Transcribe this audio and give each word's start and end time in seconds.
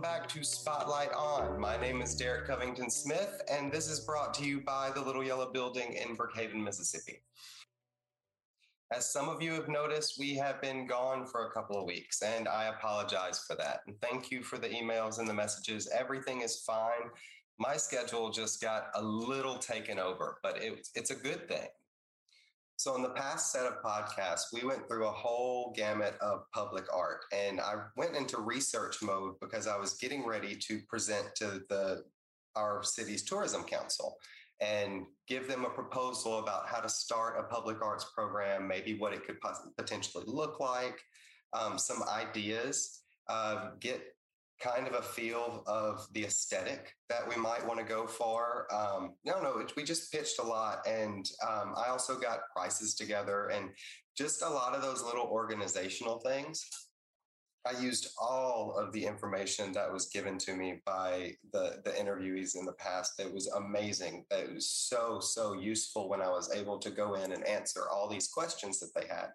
welcome 0.00 0.18
back 0.18 0.28
to 0.28 0.42
Spotlight 0.42 1.12
On. 1.12 1.60
My 1.60 1.78
name 1.78 2.00
is 2.00 2.14
Derek 2.14 2.46
Covington 2.46 2.88
Smith, 2.88 3.42
and 3.50 3.70
this 3.70 3.86
is 3.86 4.00
brought 4.00 4.32
to 4.34 4.46
you 4.46 4.62
by 4.62 4.90
the 4.94 5.00
Little 5.00 5.22
Yellow 5.22 5.52
Building 5.52 5.92
in 5.92 6.16
Brookhaven, 6.16 6.62
Mississippi. 6.62 7.20
As 8.94 9.12
some 9.12 9.28
of 9.28 9.42
you 9.42 9.52
have 9.52 9.68
noticed, 9.68 10.18
we 10.18 10.34
have 10.36 10.62
been 10.62 10.86
gone 10.86 11.26
for 11.26 11.46
a 11.46 11.50
couple 11.50 11.78
of 11.78 11.84
weeks, 11.84 12.22
and 12.22 12.48
I 12.48 12.68
apologize 12.68 13.44
for 13.46 13.56
that. 13.56 13.80
And 13.86 14.00
thank 14.00 14.30
you 14.30 14.42
for 14.42 14.56
the 14.56 14.68
emails 14.68 15.18
and 15.18 15.28
the 15.28 15.34
messages. 15.34 15.86
Everything 15.88 16.40
is 16.40 16.62
fine. 16.62 17.10
My 17.58 17.76
schedule 17.76 18.30
just 18.30 18.62
got 18.62 18.84
a 18.94 19.02
little 19.02 19.58
taken 19.58 19.98
over, 19.98 20.38
but 20.42 20.62
it, 20.62 20.88
it's 20.94 21.10
a 21.10 21.16
good 21.16 21.46
thing. 21.46 21.68
So, 22.80 22.96
in 22.96 23.02
the 23.02 23.10
past 23.10 23.52
set 23.52 23.66
of 23.66 23.82
podcasts, 23.82 24.54
we 24.54 24.66
went 24.66 24.88
through 24.88 25.06
a 25.06 25.12
whole 25.12 25.70
gamut 25.76 26.14
of 26.22 26.50
public 26.50 26.86
art, 26.90 27.26
and 27.30 27.60
I 27.60 27.74
went 27.94 28.16
into 28.16 28.38
research 28.38 29.02
mode 29.02 29.34
because 29.38 29.66
I 29.66 29.76
was 29.76 29.98
getting 29.98 30.26
ready 30.26 30.56
to 30.56 30.80
present 30.88 31.26
to 31.34 31.62
the 31.68 32.04
our 32.56 32.82
city's 32.82 33.22
tourism 33.22 33.64
council 33.64 34.16
and 34.62 35.04
give 35.28 35.46
them 35.46 35.66
a 35.66 35.68
proposal 35.68 36.38
about 36.38 36.68
how 36.68 36.80
to 36.80 36.88
start 36.88 37.38
a 37.38 37.42
public 37.42 37.82
arts 37.82 38.06
program, 38.14 38.66
maybe 38.66 38.96
what 38.98 39.12
it 39.12 39.26
could 39.26 39.36
potentially 39.76 40.24
look 40.26 40.58
like, 40.58 41.02
um, 41.52 41.76
some 41.76 42.02
ideas, 42.04 43.02
uh, 43.28 43.72
get 43.80 44.00
kind 44.60 44.86
of 44.86 44.94
a 44.94 45.02
feel 45.02 45.62
of 45.66 46.06
the 46.12 46.24
aesthetic 46.24 46.94
that 47.08 47.26
we 47.28 47.36
might 47.36 47.66
want 47.66 47.78
to 47.78 47.84
go 47.84 48.06
for. 48.06 48.66
Um, 48.72 49.14
no, 49.24 49.40
no, 49.40 49.58
it, 49.58 49.72
we 49.76 49.82
just 49.82 50.12
pitched 50.12 50.38
a 50.38 50.42
lot. 50.42 50.86
And 50.86 51.28
um, 51.46 51.74
I 51.76 51.88
also 51.88 52.18
got 52.18 52.40
prices 52.54 52.94
together 52.94 53.48
and 53.48 53.70
just 54.16 54.42
a 54.42 54.48
lot 54.48 54.74
of 54.74 54.82
those 54.82 55.02
little 55.02 55.26
organizational 55.26 56.20
things. 56.20 56.66
I 57.66 57.78
used 57.78 58.08
all 58.18 58.74
of 58.78 58.92
the 58.92 59.04
information 59.04 59.72
that 59.72 59.92
was 59.92 60.06
given 60.06 60.38
to 60.38 60.54
me 60.54 60.80
by 60.86 61.34
the, 61.52 61.80
the 61.84 61.90
interviewees 61.90 62.56
in 62.56 62.64
the 62.64 62.72
past. 62.72 63.20
It 63.20 63.32
was 63.32 63.48
amazing. 63.48 64.24
It 64.30 64.54
was 64.54 64.70
so, 64.70 65.20
so 65.20 65.52
useful 65.52 66.08
when 66.08 66.22
I 66.22 66.28
was 66.28 66.54
able 66.54 66.78
to 66.78 66.90
go 66.90 67.14
in 67.14 67.32
and 67.32 67.46
answer 67.46 67.82
all 67.92 68.08
these 68.08 68.28
questions 68.28 68.80
that 68.80 68.92
they 68.94 69.06
had. 69.06 69.28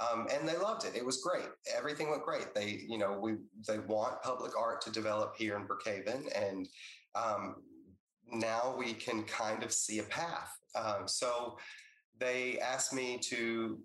Um, 0.00 0.28
and 0.32 0.48
they 0.48 0.56
loved 0.56 0.84
it. 0.84 0.94
It 0.94 1.04
was 1.04 1.22
great. 1.22 1.48
Everything 1.76 2.10
went 2.10 2.22
great. 2.22 2.54
They, 2.54 2.84
you 2.86 2.98
know, 2.98 3.18
we 3.20 3.36
they 3.66 3.78
want 3.80 4.22
public 4.22 4.52
art 4.56 4.80
to 4.82 4.90
develop 4.92 5.34
here 5.36 5.56
in 5.56 5.66
Brookhaven, 5.66 6.26
and 6.36 6.68
um, 7.16 7.56
now 8.30 8.74
we 8.78 8.92
can 8.94 9.24
kind 9.24 9.62
of 9.62 9.72
see 9.72 9.98
a 9.98 10.04
path. 10.04 10.56
Um, 10.76 11.08
so 11.08 11.58
they 12.20 12.60
asked 12.60 12.92
me 12.92 13.18
to 13.24 13.80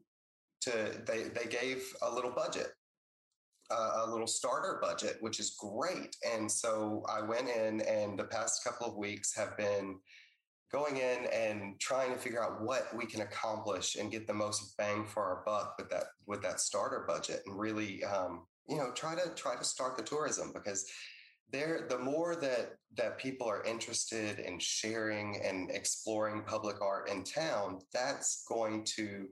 to 0.62 1.02
they 1.08 1.24
they 1.24 1.50
gave 1.50 1.84
a 2.04 2.14
little 2.14 2.32
budget, 2.32 2.74
uh, 3.72 4.04
a 4.06 4.10
little 4.12 4.28
starter 4.28 4.80
budget, 4.82 5.18
which 5.22 5.40
is 5.40 5.56
great. 5.60 6.16
And 6.32 6.52
so 6.52 7.04
I 7.10 7.22
went 7.22 7.50
in, 7.50 7.82
and 7.82 8.20
the 8.20 8.26
past 8.26 8.64
couple 8.64 8.86
of 8.86 8.98
weeks 8.98 9.36
have 9.36 9.58
been 9.58 9.98
going 10.74 10.98
in 10.98 11.28
and 11.32 11.80
trying 11.80 12.12
to 12.12 12.18
figure 12.18 12.44
out 12.44 12.62
what 12.62 12.88
we 12.98 13.06
can 13.06 13.22
accomplish 13.22 13.96
and 13.96 14.12
get 14.12 14.26
the 14.26 14.34
most 14.34 14.76
bang 14.76 15.06
for 15.06 15.24
our 15.24 15.44
buck 15.46 15.76
with 15.78 15.90
that 15.90 16.06
with 16.26 16.42
that 16.42 16.60
starter 16.60 17.06
budget 17.08 17.42
and 17.46 17.58
really 17.58 18.04
um, 18.04 18.46
you 18.68 18.78
know 18.78 18.92
try 18.96 19.14
to 19.14 19.30
try 19.36 19.56
to 19.56 19.64
start 19.64 19.96
the 19.96 20.04
tourism 20.04 20.52
because 20.54 20.86
there 21.52 21.86
the 21.90 22.00
more 22.00 22.36
that 22.36 22.72
that 22.98 23.20
people 23.20 23.48
are 23.48 23.64
interested 23.64 24.40
in 24.40 24.58
sharing 24.58 25.40
and 25.46 25.70
exploring 25.70 26.42
public 26.42 26.82
art 26.82 27.08
in 27.08 27.24
town 27.24 27.80
that's 27.94 28.44
going 28.50 28.84
to 28.84 29.28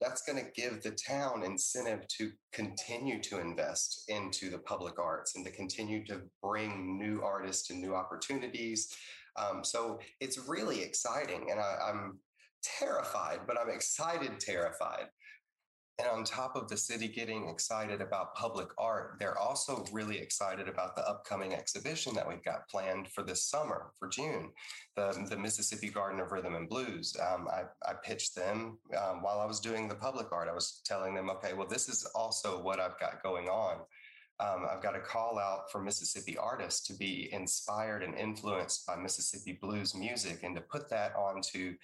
that's 0.00 0.22
going 0.22 0.38
to 0.42 0.50
give 0.60 0.82
the 0.82 0.90
town 0.90 1.44
incentive 1.44 2.06
to 2.08 2.30
continue 2.52 3.20
to 3.22 3.38
invest 3.38 4.04
into 4.08 4.50
the 4.50 4.58
public 4.58 4.98
arts 4.98 5.36
and 5.36 5.44
to 5.44 5.50
continue 5.52 6.04
to 6.04 6.20
bring 6.42 6.98
new 6.98 7.22
artists 7.22 7.70
and 7.70 7.80
new 7.80 7.94
opportunities 7.94 8.94
um, 9.36 9.64
so 9.64 10.00
it's 10.20 10.38
really 10.48 10.82
exciting, 10.82 11.50
and 11.50 11.60
I, 11.60 11.76
I'm 11.88 12.18
terrified, 12.62 13.40
but 13.46 13.58
I'm 13.58 13.70
excited, 13.70 14.40
terrified. 14.40 15.06
And 16.00 16.08
on 16.08 16.24
top 16.24 16.56
of 16.56 16.68
the 16.68 16.76
city 16.76 17.06
getting 17.06 17.48
excited 17.48 18.00
about 18.00 18.34
public 18.34 18.66
art, 18.78 19.16
they're 19.20 19.38
also 19.38 19.84
really 19.92 20.18
excited 20.18 20.68
about 20.68 20.96
the 20.96 21.08
upcoming 21.08 21.54
exhibition 21.54 22.14
that 22.16 22.28
we've 22.28 22.42
got 22.42 22.68
planned 22.68 23.06
for 23.12 23.22
this 23.22 23.44
summer, 23.44 23.92
for 23.96 24.08
June, 24.08 24.50
the, 24.96 25.24
the 25.30 25.36
Mississippi 25.36 25.90
Garden 25.90 26.18
of 26.18 26.32
Rhythm 26.32 26.56
and 26.56 26.68
Blues. 26.68 27.16
Um, 27.20 27.46
I, 27.48 27.62
I, 27.88 27.94
pitched 28.02 28.34
them 28.34 28.78
um, 29.00 29.22
while 29.22 29.38
I 29.38 29.46
was 29.46 29.60
doing 29.60 29.86
the 29.86 29.94
public 29.94 30.32
art. 30.32 30.48
I 30.48 30.54
was 30.54 30.80
telling 30.84 31.14
them, 31.14 31.30
okay, 31.30 31.52
well, 31.52 31.68
this 31.68 31.88
is 31.88 32.04
also 32.16 32.60
what 32.60 32.80
I've 32.80 32.98
got 32.98 33.22
going 33.22 33.48
on 33.48 33.76
um, 34.40 34.66
I've 34.70 34.82
got 34.82 34.96
a 34.96 35.00
call 35.00 35.38
out 35.38 35.70
for 35.70 35.80
Mississippi 35.80 36.36
artists 36.36 36.86
to 36.88 36.94
be 36.94 37.32
inspired 37.32 38.02
and 38.02 38.14
influenced 38.14 38.86
by 38.86 38.96
Mississippi 38.96 39.58
blues 39.60 39.94
music 39.94 40.42
and 40.42 40.56
to 40.56 40.62
put 40.62 40.90
that 40.90 41.14
onto 41.14 41.74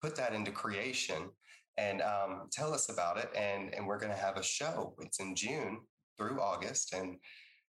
put 0.00 0.16
that 0.16 0.32
into 0.32 0.50
creation 0.50 1.28
and 1.76 2.00
um, 2.00 2.48
tell 2.50 2.72
us 2.72 2.88
about 2.88 3.18
it. 3.18 3.30
And 3.36 3.74
and 3.74 3.86
we're 3.86 3.98
going 3.98 4.12
to 4.12 4.18
have 4.18 4.36
a 4.36 4.42
show. 4.42 4.94
It's 5.00 5.20
in 5.20 5.34
June 5.34 5.80
through 6.18 6.40
August, 6.40 6.94
and 6.94 7.16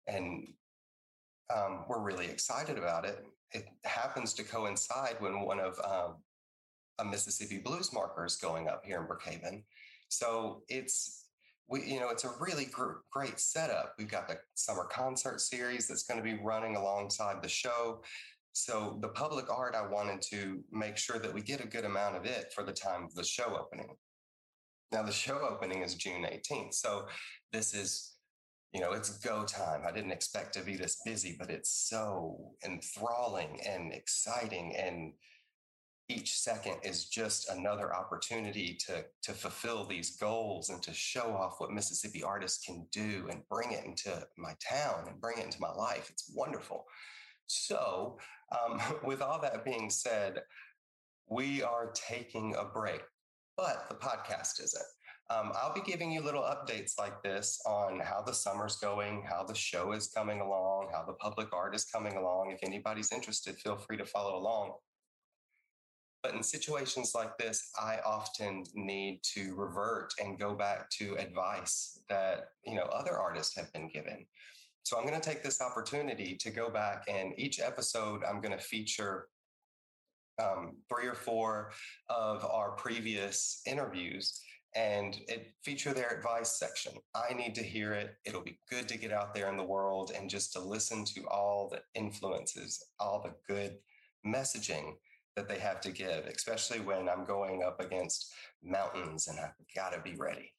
and 0.07 0.49
um, 1.55 1.85
we're 1.89 2.03
really 2.03 2.27
excited 2.27 2.79
about 2.79 3.05
it. 3.05 3.25
It 3.53 3.67
happens 3.85 4.33
to 4.35 4.45
coincide 4.45 5.17
when 5.19 5.41
one 5.41 5.59
of 5.59 5.79
um, 5.85 6.17
a 7.01 7.05
Mississippi 7.05 7.59
blues 7.59 7.93
marker 7.93 8.25
is 8.25 8.37
going 8.37 8.69
up 8.69 8.85
here 8.85 9.01
in 9.01 9.07
Brookhaven. 9.07 9.65
So 10.09 10.63
it's 10.69 11.20
we, 11.71 11.85
you 11.85 12.01
know, 12.01 12.11
it's 12.11 12.25
a 12.25 12.33
really 12.41 12.65
gr- 12.65 12.99
great 13.13 13.39
setup. 13.39 13.95
We've 13.97 14.11
got 14.11 14.27
the 14.27 14.39
summer 14.55 14.87
concert 14.91 15.41
series 15.41 15.87
that's 15.87 16.03
going 16.03 16.19
to 16.19 16.25
be 16.25 16.43
running 16.43 16.75
alongside 16.77 17.43
the 17.43 17.49
show. 17.49 18.03
So 18.53 18.99
the 19.01 19.09
public 19.09 19.47
art, 19.49 19.77
I 19.77 19.87
wanted 19.87 20.21
to 20.23 20.65
make 20.73 20.97
sure 20.97 21.21
that 21.21 21.33
we 21.33 21.41
get 21.41 21.63
a 21.63 21.69
good 21.69 21.85
amount 21.85 22.17
of 22.17 22.27
it 22.27 22.53
for 22.53 22.65
the 22.65 22.73
time 22.73 23.05
of 23.05 23.15
the 23.15 23.23
show 23.23 23.57
opening. 23.57 23.95
Now 24.91 25.05
the 25.05 25.13
show 25.13 25.47
opening 25.49 25.83
is 25.83 25.95
June 25.95 26.25
18th. 26.25 26.75
So 26.75 27.07
this 27.53 27.73
is, 27.73 28.17
you 28.73 28.81
know, 28.81 28.91
it's 28.91 29.19
go 29.19 29.45
time. 29.45 29.83
I 29.87 29.93
didn't 29.93 30.11
expect 30.11 30.55
to 30.55 30.65
be 30.65 30.75
this 30.75 31.01
busy, 31.05 31.37
but 31.39 31.51
it's 31.51 31.71
so 31.89 32.55
enthralling 32.65 33.61
and 33.65 33.93
exciting 33.93 34.75
and 34.77 35.13
each 36.11 36.39
second 36.39 36.77
is 36.83 37.07
just 37.07 37.49
another 37.51 37.95
opportunity 37.95 38.77
to, 38.87 39.05
to 39.23 39.33
fulfill 39.33 39.85
these 39.85 40.17
goals 40.17 40.71
and 40.71 40.83
to 40.83 40.93
show 40.93 41.33
off 41.33 41.55
what 41.59 41.71
Mississippi 41.71 42.23
artists 42.23 42.65
can 42.65 42.87
do 42.93 43.29
and 43.31 43.49
bring 43.49 43.73
it 43.73 43.85
into 43.85 44.27
my 44.37 44.55
town 44.61 45.05
and 45.07 45.21
bring 45.21 45.39
it 45.39 45.45
into 45.45 45.61
my 45.61 45.73
life. 45.73 46.11
It's 46.11 46.33
wonderful. 46.35 46.85
So, 47.47 48.19
um, 48.51 48.81
with 49.05 49.23
all 49.23 49.41
that 49.41 49.65
being 49.65 49.89
said, 49.89 50.41
we 51.29 51.63
are 51.63 51.93
taking 51.95 52.57
a 52.57 52.65
break, 52.65 53.03
but 53.57 53.89
the 53.89 53.95
podcast 53.95 54.61
isn't. 54.63 54.85
Um, 55.31 55.53
I'll 55.55 55.73
be 55.73 55.81
giving 55.81 56.11
you 56.11 56.23
little 56.23 56.43
updates 56.43 56.99
like 56.99 57.23
this 57.23 57.61
on 57.65 58.01
how 58.01 58.21
the 58.21 58.35
summer's 58.35 58.77
going, 58.77 59.25
how 59.31 59.45
the 59.45 59.55
show 59.55 59.93
is 59.93 60.09
coming 60.09 60.41
along, 60.41 60.89
how 60.93 61.05
the 61.05 61.13
public 61.13 61.53
art 61.53 61.73
is 61.77 61.85
coming 61.85 62.17
along. 62.17 62.51
If 62.51 62.59
anybody's 62.65 63.13
interested, 63.13 63.57
feel 63.57 63.77
free 63.77 63.97
to 63.99 64.05
follow 64.05 64.37
along. 64.37 64.73
But 66.23 66.35
in 66.35 66.43
situations 66.43 67.13
like 67.15 67.37
this, 67.39 67.71
I 67.81 67.99
often 68.05 68.65
need 68.75 69.21
to 69.35 69.55
revert 69.55 70.13
and 70.23 70.39
go 70.39 70.55
back 70.55 70.91
to 70.99 71.17
advice 71.17 72.01
that, 72.09 72.49
you 72.65 72.75
know, 72.75 72.85
other 72.85 73.19
artists 73.19 73.57
have 73.57 73.73
been 73.73 73.89
given. 73.89 74.27
So 74.83 74.99
I'm 74.99 75.07
going 75.07 75.21
to 75.21 75.27
take 75.27 75.43
this 75.43 75.61
opportunity 75.61 76.37
to 76.37 76.51
go 76.51 76.69
back 76.71 77.05
and 77.09 77.33
each 77.39 77.61
episode 77.61 78.23
I'm 78.25 78.41
going 78.41 78.57
to 78.57 78.63
feature 78.63 79.29
um, 80.43 80.77
three 80.89 81.07
or 81.07 81.15
four 81.15 81.73
of 82.09 82.45
our 82.45 82.73
previous 82.73 83.63
interviews 83.67 84.41
and 84.75 85.17
it 85.29 85.53
feature 85.65 85.93
their 85.93 86.17
advice 86.17 86.59
section. 86.59 86.93
I 87.15 87.35
need 87.35 87.55
to 87.57 87.63
hear 87.63 87.93
it. 87.93 88.15
It'll 88.25 88.43
be 88.43 88.59
good 88.69 88.89
to 88.89 88.99
get 88.99 89.13
out 89.13 89.35
there 89.35 89.49
in 89.49 89.57
the 89.57 89.65
world 89.65 90.13
and 90.17 90.31
just 90.31 90.53
to 90.53 90.61
listen 90.61 91.05
to 91.07 91.27
all 91.29 91.69
the 91.69 91.83
influences, 91.95 92.85
all 92.99 93.21
the 93.23 93.35
good 93.53 93.79
messaging 94.25 94.95
that 95.37 95.49
they 95.49 95.59
have 95.59 95.81
to 95.83 95.91
give, 95.91 96.27
especially 96.27 96.81
when 96.81 97.09
I'm 97.09 97.25
going 97.25 97.63
up 97.63 97.81
against 97.81 98.33
mountains 98.63 99.29
and 99.29 99.39
I've 99.39 99.55
got 99.75 99.93
to 99.93 100.01
be 100.01 100.17
ready. 100.17 100.53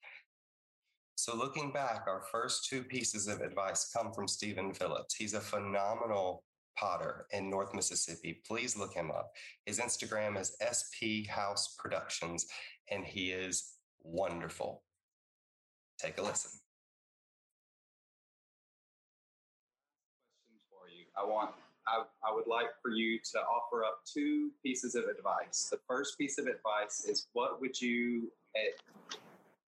So, 1.16 1.36
looking 1.36 1.72
back, 1.72 2.06
our 2.08 2.24
first 2.32 2.68
two 2.68 2.84
pieces 2.84 3.28
of 3.28 3.42
advice 3.42 3.92
come 3.96 4.12
from 4.12 4.28
Stephen 4.28 4.74
Phillips. 4.74 5.14
He's 5.14 5.36
a 5.36 5.42
phenomenal 5.42 6.44
potter 6.76 7.28
in 7.32 7.50
North 7.50 7.76
Mississippi. 7.76 8.42
Please 8.48 8.76
look 8.76 8.94
him 8.94 9.12
up. 9.12 9.32
His 9.66 9.80
Instagram 9.80 10.40
is 10.40 10.58
SP 10.58 11.30
House 11.30 11.76
Productions, 11.78 12.48
and 12.90 13.06
he 13.06 13.32
is 13.32 13.74
wonderful. 14.02 14.84
Take 16.00 16.18
a 16.18 16.24
listen. 16.24 16.52
Question 20.40 20.60
for 20.72 20.90
you. 20.90 21.06
I 21.16 21.24
want 21.24 21.52
I, 21.88 22.04
I 22.28 22.34
would 22.34 22.48
like 22.48 22.70
for 22.82 22.92
you 22.92 23.20
to 23.34 23.40
offer 23.40 23.84
up 23.84 24.02
two 24.06 24.52
pieces 24.64 24.96
of 24.96 25.06
advice. 25.06 25.68
The 25.72 25.80
first 25.88 26.18
piece 26.18 26.38
of 26.38 26.46
advice 26.46 27.06
is 27.06 27.28
what 27.34 27.60
would 27.62 27.80
you 27.80 28.32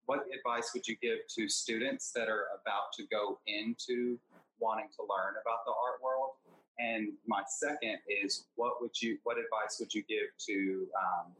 what 0.06 0.26
advice 0.36 0.70
would 0.74 0.86
you 0.86 0.96
give 1.00 1.18
to 1.36 1.48
students 1.48 2.12
that 2.12 2.28
are 2.28 2.48
about 2.60 2.92
to 2.98 3.04
go 3.10 3.38
into 3.46 4.18
wanting 4.60 4.88
to 4.96 5.02
learn 5.02 5.34
about 5.40 5.64
the 5.64 5.72
art 5.72 6.02
world? 6.02 6.32
And 6.78 7.12
my 7.26 7.42
second 7.48 7.98
is 8.08 8.46
what 8.56 8.82
would 8.82 9.00
you 9.00 9.18
what 9.24 9.36
advice 9.38 9.78
would 9.80 9.94
you 9.94 10.02
give 10.08 10.28
to 10.46 10.86
um, 10.98 11.32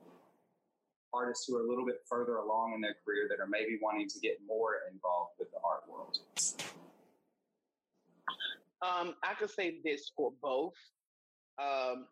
artists 1.12 1.46
who 1.46 1.56
are 1.56 1.64
a 1.64 1.68
little 1.68 1.84
bit 1.84 2.02
further 2.08 2.36
along 2.36 2.72
in 2.74 2.80
their 2.80 2.96
career 3.04 3.26
that 3.28 3.40
are 3.40 3.46
maybe 3.46 3.78
wanting 3.80 4.08
to 4.08 4.18
get 4.20 4.38
more 4.46 4.78
involved 4.90 5.32
with 5.38 5.50
the 5.50 5.58
art 5.64 5.82
world? 5.88 6.18
Um, 8.82 9.14
I 9.22 9.34
could 9.34 9.50
say 9.50 9.78
this 9.84 10.10
for 10.16 10.32
both 10.42 10.74
um, 11.62 12.06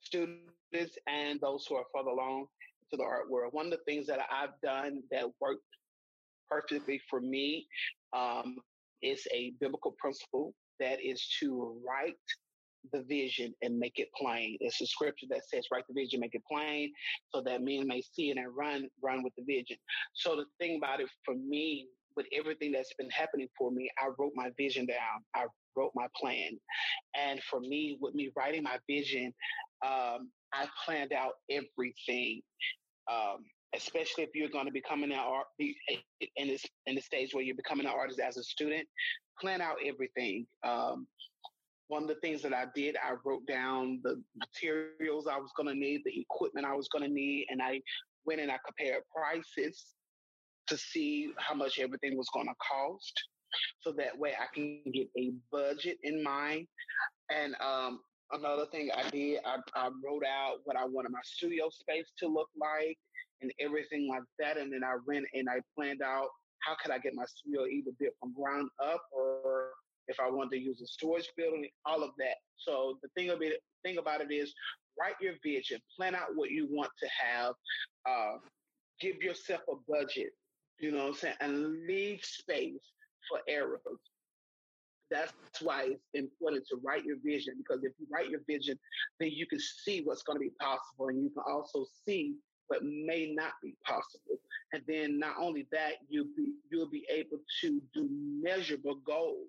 students 0.00 0.98
and 1.06 1.40
those 1.40 1.66
who 1.68 1.76
are 1.76 1.84
further 1.94 2.10
along 2.10 2.46
to 2.90 2.96
the 2.96 3.02
art 3.02 3.30
world. 3.30 3.52
One 3.52 3.66
of 3.66 3.72
the 3.72 3.84
things 3.86 4.06
that 4.06 4.20
I've 4.30 4.60
done 4.62 5.02
that 5.10 5.24
worked 5.40 5.62
perfectly 6.50 7.00
for 7.08 7.20
me 7.20 7.66
um, 8.16 8.56
is 9.02 9.26
a 9.32 9.52
biblical 9.60 9.94
principle 9.98 10.54
that 10.80 10.98
is 11.02 11.26
to 11.40 11.80
write 11.86 12.14
the 12.92 13.02
vision 13.02 13.54
and 13.62 13.78
make 13.78 13.98
it 13.98 14.08
plain. 14.16 14.56
It's 14.60 14.80
a 14.80 14.86
scripture 14.86 15.26
that 15.30 15.48
says, 15.48 15.64
write 15.72 15.84
the 15.88 15.94
vision, 15.94 16.20
make 16.20 16.34
it 16.34 16.42
plain, 16.50 16.92
so 17.34 17.40
that 17.42 17.62
men 17.62 17.86
may 17.86 18.02
see 18.02 18.30
it 18.30 18.36
and 18.36 18.54
run, 18.54 18.88
run 19.02 19.22
with 19.22 19.32
the 19.36 19.44
vision. 19.44 19.78
So 20.12 20.36
the 20.36 20.44
thing 20.60 20.76
about 20.76 21.00
it 21.00 21.08
for 21.24 21.34
me, 21.34 21.86
with 22.16 22.26
everything 22.32 22.72
that's 22.72 22.92
been 22.98 23.10
happening 23.10 23.48
for 23.56 23.70
me, 23.70 23.90
I 23.98 24.08
wrote 24.18 24.32
my 24.34 24.50
vision 24.56 24.86
down. 24.86 25.24
I 25.34 25.46
wrote 25.76 25.92
my 25.94 26.06
plan. 26.16 26.58
And 27.18 27.42
for 27.42 27.60
me, 27.60 27.98
with 28.00 28.14
me 28.14 28.30
writing 28.36 28.62
my 28.62 28.78
vision, 28.88 29.32
um, 29.84 30.30
I 30.52 30.66
planned 30.84 31.12
out 31.12 31.32
everything. 31.50 32.42
Um, 33.10 33.44
especially 33.76 34.24
if 34.24 34.30
you're 34.34 34.48
going 34.48 34.66
to 34.66 34.72
be 34.72 34.80
coming 34.80 35.12
out 35.12 35.44
in 35.58 36.48
this 36.48 36.64
in 36.86 36.94
the 36.94 37.00
stage 37.00 37.30
where 37.32 37.42
you're 37.42 37.56
becoming 37.56 37.86
an 37.86 37.92
artist 37.92 38.20
as 38.20 38.36
a 38.36 38.42
student, 38.42 38.86
plan 39.40 39.60
out 39.60 39.76
everything. 39.84 40.46
Um, 40.64 41.06
one 41.88 42.02
of 42.02 42.08
the 42.08 42.14
things 42.16 42.40
that 42.42 42.54
I 42.54 42.66
did, 42.74 42.96
I 42.96 43.14
wrote 43.24 43.46
down 43.46 44.00
the 44.02 44.22
materials 44.38 45.26
I 45.26 45.38
was 45.38 45.50
going 45.56 45.68
to 45.68 45.78
need, 45.78 46.02
the 46.04 46.18
equipment 46.18 46.66
I 46.66 46.74
was 46.74 46.88
going 46.88 47.04
to 47.04 47.12
need, 47.12 47.46
and 47.50 47.60
I 47.60 47.80
went 48.24 48.40
and 48.40 48.50
I 48.50 48.56
compared 48.64 49.02
prices 49.14 49.84
to 50.68 50.76
see 50.76 51.32
how 51.38 51.54
much 51.54 51.78
everything 51.78 52.16
was 52.16 52.28
going 52.32 52.46
to 52.46 52.54
cost. 52.54 53.12
So 53.80 53.92
that 53.92 54.18
way 54.18 54.32
I 54.32 54.46
can 54.54 54.82
get 54.92 55.08
a 55.16 55.32
budget 55.52 55.98
in 56.02 56.22
mind. 56.22 56.66
And 57.30 57.54
um, 57.60 58.00
another 58.32 58.66
thing 58.72 58.90
I 58.94 59.08
did, 59.10 59.40
I, 59.44 59.58
I 59.76 59.88
wrote 60.04 60.24
out 60.26 60.58
what 60.64 60.76
I 60.76 60.84
wanted 60.84 61.12
my 61.12 61.20
studio 61.22 61.68
space 61.70 62.10
to 62.18 62.28
look 62.28 62.48
like 62.60 62.98
and 63.42 63.52
everything 63.60 64.08
like 64.08 64.22
that. 64.38 64.56
And 64.56 64.72
then 64.72 64.82
I 64.84 64.96
went 65.06 65.26
and 65.34 65.48
I 65.48 65.60
planned 65.76 66.02
out 66.02 66.28
how 66.66 66.74
could 66.82 66.92
I 66.92 66.98
get 66.98 67.14
my 67.14 67.24
studio 67.26 67.66
either 67.66 67.90
built 67.98 68.14
from 68.20 68.34
ground 68.34 68.68
up 68.82 69.02
or 69.12 69.70
if 70.08 70.16
I 70.20 70.30
wanted 70.30 70.50
to 70.50 70.62
use 70.62 70.80
a 70.82 70.86
storage 70.86 71.30
building, 71.36 71.68
all 71.86 72.02
of 72.02 72.10
that. 72.18 72.36
So 72.56 72.98
the 73.02 73.08
thing 73.16 73.30
of 73.30 73.40
it, 73.42 73.60
thing 73.84 73.98
about 73.98 74.20
it 74.20 74.32
is, 74.32 74.52
write 74.98 75.14
your 75.20 75.34
vision, 75.44 75.80
plan 75.96 76.14
out 76.14 76.34
what 76.34 76.50
you 76.50 76.68
want 76.70 76.90
to 76.98 77.08
have, 77.24 77.54
uh, 78.08 78.38
give 79.00 79.16
yourself 79.22 79.60
a 79.70 79.74
budget. 79.90 80.30
You 80.78 80.92
know 80.92 80.98
what 80.98 81.08
I'm 81.08 81.14
saying, 81.14 81.34
and 81.40 81.86
leave 81.86 82.20
space 82.22 82.92
for 83.28 83.40
errors. 83.48 83.80
That's 85.10 85.32
why 85.62 85.90
it's 85.90 86.02
important 86.14 86.66
to 86.68 86.80
write 86.82 87.04
your 87.04 87.18
vision 87.24 87.54
because 87.58 87.84
if 87.84 87.92
you 87.98 88.06
write 88.12 88.30
your 88.30 88.40
vision, 88.48 88.78
then 89.20 89.30
you 89.30 89.46
can 89.46 89.60
see 89.60 90.02
what's 90.02 90.22
going 90.22 90.36
to 90.36 90.40
be 90.40 90.52
possible, 90.60 91.08
and 91.08 91.22
you 91.22 91.30
can 91.30 91.44
also 91.46 91.86
see 92.04 92.34
what 92.68 92.82
may 92.82 93.32
not 93.34 93.52
be 93.62 93.74
possible. 93.84 94.40
And 94.72 94.82
then 94.88 95.18
not 95.18 95.36
only 95.38 95.66
that, 95.72 95.94
you'll 96.08 96.32
be 96.36 96.54
you'll 96.70 96.90
be 96.90 97.06
able 97.10 97.38
to 97.60 97.82
do 97.94 98.08
measurable 98.42 98.96
goals. 99.06 99.48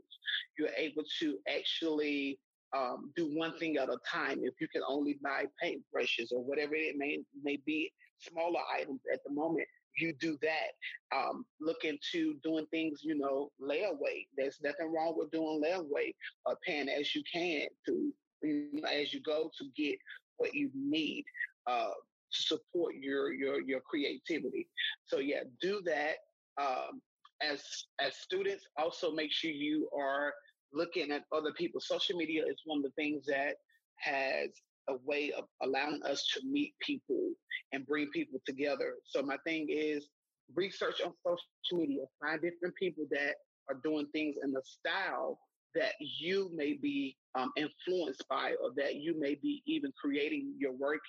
You're 0.57 0.75
able 0.77 1.03
to 1.19 1.37
actually 1.49 2.39
um, 2.75 3.11
do 3.15 3.35
one 3.35 3.57
thing 3.57 3.77
at 3.77 3.89
a 3.89 3.97
time. 4.11 4.39
If 4.43 4.55
you 4.59 4.67
can 4.67 4.83
only 4.87 5.17
buy 5.23 5.45
paintbrushes 5.63 6.31
or 6.31 6.43
whatever 6.43 6.75
it 6.75 6.95
may 6.97 7.19
may 7.43 7.57
be, 7.65 7.91
smaller 8.19 8.59
items 8.77 9.01
at 9.11 9.21
the 9.25 9.33
moment, 9.33 9.67
you 9.97 10.13
do 10.19 10.37
that. 10.41 11.15
Um, 11.15 11.45
look 11.59 11.83
into 11.83 12.35
doing 12.43 12.65
things, 12.71 13.01
you 13.03 13.17
know, 13.17 13.51
layaway. 13.61 14.27
There's 14.37 14.59
nothing 14.63 14.93
wrong 14.93 15.15
with 15.17 15.31
doing 15.31 15.61
layaway, 15.63 16.13
uh, 16.45 16.55
paying 16.65 16.89
as 16.89 17.15
you 17.15 17.23
can 17.31 17.67
to, 17.87 18.13
you 18.43 18.69
know, 18.73 18.87
as 18.89 19.13
you 19.13 19.21
go 19.21 19.51
to 19.57 19.65
get 19.75 19.97
what 20.37 20.53
you 20.53 20.69
need. 20.75 21.23
Uh, 21.67 21.91
to 22.35 22.43
support 22.43 22.95
your 22.95 23.33
your 23.33 23.61
your 23.61 23.79
creativity. 23.81 24.67
So 25.05 25.19
yeah, 25.19 25.43
do 25.61 25.81
that. 25.85 26.15
Um, 26.61 27.01
as 27.41 27.61
as 27.99 28.15
students, 28.17 28.65
also 28.77 29.11
make 29.11 29.31
sure 29.31 29.51
you 29.51 29.89
are 29.97 30.33
looking 30.73 31.11
at 31.11 31.23
other 31.31 31.51
people. 31.53 31.79
Social 31.81 32.17
media 32.17 32.43
is 32.43 32.61
one 32.65 32.79
of 32.79 32.83
the 32.83 32.91
things 32.91 33.25
that 33.27 33.55
has 33.97 34.49
a 34.89 34.95
way 35.05 35.31
of 35.37 35.45
allowing 35.61 36.01
us 36.03 36.25
to 36.33 36.41
meet 36.45 36.73
people 36.79 37.31
and 37.73 37.85
bring 37.85 38.09
people 38.11 38.39
together. 38.45 38.93
So 39.05 39.21
my 39.21 39.37
thing 39.45 39.67
is 39.69 40.07
research 40.55 41.01
on 41.05 41.13
social 41.25 41.79
media, 41.79 42.03
find 42.21 42.41
different 42.41 42.75
people 42.75 43.05
that 43.11 43.35
are 43.69 43.79
doing 43.83 44.07
things 44.13 44.35
in 44.43 44.51
the 44.51 44.61
style 44.63 45.39
that 45.73 45.93
you 45.99 46.49
may 46.55 46.73
be 46.73 47.17
um, 47.37 47.51
influenced 47.57 48.23
by 48.29 48.53
or 48.63 48.71
that 48.77 48.95
you 48.95 49.19
may 49.19 49.35
be 49.35 49.61
even 49.65 49.91
creating 50.01 50.53
your 50.57 50.71
work 50.71 51.01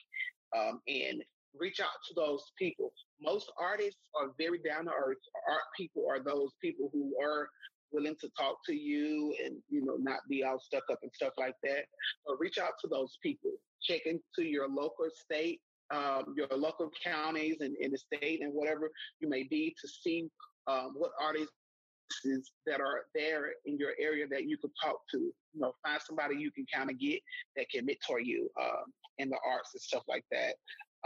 um, 0.57 0.81
and 0.89 1.23
reach 1.59 1.81
out 1.81 1.89
to 2.09 2.15
those 2.15 2.43
people. 2.59 2.93
Most 3.21 3.51
artists 3.59 4.01
are 4.21 4.33
very 4.39 4.59
down 4.59 4.87
to 4.87 4.91
earth. 4.91 5.19
Art 5.49 5.63
people 5.77 6.05
are 6.11 6.23
those 6.23 6.51
people 6.61 6.91
who 6.93 7.15
are 7.23 7.49
willing 7.97 8.17
to 8.21 8.29
talk 8.39 8.59
to 8.67 8.75
you 8.75 9.35
and 9.45 9.57
you 9.69 9.85
know 9.85 9.97
not 9.99 10.21
be 10.29 10.45
all 10.45 10.61
stuck 10.61 10.85
up 10.91 10.99
and 11.03 11.11
stuff 11.15 11.33
like 11.39 11.55
that. 11.63 11.85
But 12.27 12.39
reach 12.39 12.59
out 12.59 12.73
to 12.83 12.89
those 12.89 13.19
people. 13.23 13.51
Check 13.83 14.03
into 14.05 14.49
your 14.49 14.69
local 14.69 15.07
state, 15.13 15.61
um, 15.91 16.35
your 16.37 16.49
local 16.57 16.91
counties 17.03 17.57
and 17.61 17.75
in 17.81 17.93
the 17.93 17.99
state 17.99 18.43
and 18.43 18.53
whatever 18.53 18.91
you 19.21 19.29
may 19.29 19.45
be 19.45 19.75
to 19.81 19.89
see 19.89 20.29
um, 20.67 20.93
what 20.95 21.13
artists 21.21 21.53
that 22.67 22.81
are 22.81 23.07
there 23.15 23.47
in 23.65 23.77
your 23.79 23.93
area 24.01 24.27
that 24.31 24.45
you 24.45 24.57
could 24.59 24.71
talk 24.83 25.01
to. 25.11 25.19
You 25.19 25.61
know, 25.61 25.73
find 25.85 26.01
somebody 26.03 26.37
you 26.37 26.51
can 26.53 26.67
kind 26.73 26.91
of 26.91 26.99
get 26.99 27.21
that 27.57 27.69
can 27.71 27.87
mentor 27.87 28.21
you 28.21 28.49
um, 28.61 28.85
in 29.19 29.31
the 29.31 29.39
arts 29.47 29.71
and 29.75 29.81
stuff 29.81 30.03
like 30.09 30.25
that. 30.31 30.55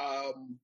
Um, 0.02 0.58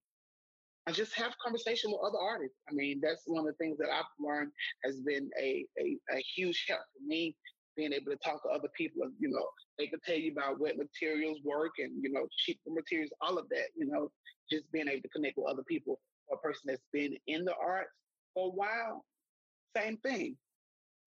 and 0.86 0.94
just 0.94 1.14
have 1.14 1.32
conversation 1.42 1.90
with 1.90 2.00
other 2.06 2.18
artists. 2.22 2.58
I 2.70 2.74
mean, 2.74 3.00
that's 3.02 3.22
one 3.26 3.40
of 3.40 3.46
the 3.46 3.64
things 3.64 3.76
that 3.78 3.88
I've 3.92 4.04
learned 4.20 4.52
has 4.84 5.00
been 5.00 5.28
a, 5.40 5.66
a, 5.78 5.96
a 6.14 6.22
huge 6.36 6.64
help 6.68 6.80
for 6.80 7.06
me, 7.06 7.34
being 7.76 7.92
able 7.92 8.12
to 8.12 8.18
talk 8.24 8.42
to 8.44 8.48
other 8.50 8.68
people. 8.76 9.02
You 9.18 9.30
know, 9.30 9.46
they 9.78 9.88
can 9.88 10.00
tell 10.04 10.16
you 10.16 10.32
about 10.32 10.60
what 10.60 10.76
materials 10.76 11.38
work 11.44 11.72
and, 11.78 11.92
you 12.00 12.12
know, 12.12 12.26
cheaper 12.44 12.70
materials, 12.70 13.10
all 13.20 13.36
of 13.36 13.48
that, 13.50 13.68
you 13.76 13.86
know, 13.86 14.10
just 14.50 14.70
being 14.72 14.88
able 14.88 15.02
to 15.02 15.08
connect 15.08 15.36
with 15.36 15.50
other 15.50 15.64
people. 15.64 15.98
A 16.32 16.36
person 16.36 16.62
that's 16.66 16.82
been 16.92 17.16
in 17.26 17.44
the 17.44 17.54
arts 17.60 17.90
for 18.34 18.48
a 18.48 18.52
while, 18.52 19.04
same 19.76 19.96
thing. 19.98 20.36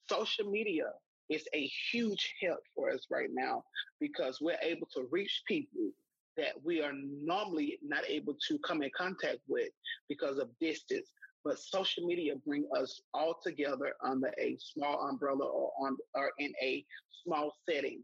Social 0.09 0.49
media 0.49 0.85
is 1.29 1.43
a 1.53 1.69
huge 1.91 2.33
help 2.41 2.59
for 2.75 2.89
us 2.89 3.05
right 3.11 3.29
now 3.31 3.63
because 3.99 4.39
we're 4.41 4.57
able 4.61 4.87
to 4.93 5.07
reach 5.11 5.43
people 5.47 5.91
that 6.37 6.53
we 6.63 6.81
are 6.81 6.93
normally 6.93 7.79
not 7.83 8.03
able 8.07 8.35
to 8.47 8.57
come 8.59 8.81
in 8.81 8.89
contact 8.97 9.39
with 9.47 9.69
because 10.07 10.37
of 10.37 10.49
distance. 10.59 11.11
But 11.43 11.57
social 11.59 12.05
media 12.05 12.35
bring 12.45 12.65
us 12.77 13.01
all 13.13 13.39
together 13.43 13.93
under 14.03 14.31
a 14.39 14.57
small 14.59 15.07
umbrella 15.07 15.45
or 15.45 15.71
on 15.79 15.97
or 16.13 16.31
in 16.37 16.53
a 16.61 16.85
small 17.23 17.53
setting. 17.69 18.03